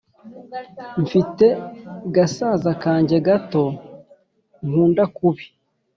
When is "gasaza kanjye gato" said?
2.15-3.63